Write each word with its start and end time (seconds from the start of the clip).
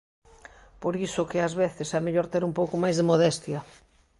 Por 0.81 0.93
iso 1.07 1.27
que 1.29 1.43
ás 1.47 1.53
veces 1.61 1.89
é 1.97 1.99
mellor 2.05 2.27
ter 2.33 2.43
un 2.49 2.53
pouco 2.59 2.75
máis 2.83 2.95
de 2.97 3.07
modestia. 3.11 3.59